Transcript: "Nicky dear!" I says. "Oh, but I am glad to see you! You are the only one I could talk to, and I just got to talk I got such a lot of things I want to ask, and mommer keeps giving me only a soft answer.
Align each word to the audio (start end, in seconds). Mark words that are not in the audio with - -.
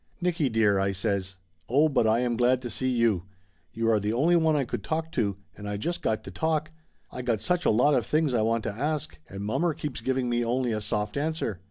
"Nicky 0.19 0.49
dear!" 0.49 0.79
I 0.79 0.93
says. 0.93 1.37
"Oh, 1.69 1.87
but 1.87 2.07
I 2.07 2.21
am 2.21 2.35
glad 2.35 2.59
to 2.63 2.71
see 2.71 2.89
you! 2.89 3.25
You 3.71 3.87
are 3.91 3.99
the 3.99 4.13
only 4.13 4.35
one 4.35 4.55
I 4.55 4.65
could 4.65 4.83
talk 4.83 5.11
to, 5.11 5.37
and 5.55 5.69
I 5.69 5.77
just 5.77 6.01
got 6.01 6.23
to 6.23 6.31
talk 6.31 6.71
I 7.11 7.21
got 7.21 7.39
such 7.39 7.67
a 7.67 7.69
lot 7.69 7.93
of 7.93 8.03
things 8.03 8.33
I 8.33 8.41
want 8.41 8.63
to 8.63 8.73
ask, 8.73 9.15
and 9.29 9.41
mommer 9.43 9.75
keeps 9.75 10.01
giving 10.01 10.27
me 10.27 10.43
only 10.43 10.71
a 10.71 10.81
soft 10.81 11.17
answer. 11.17 11.59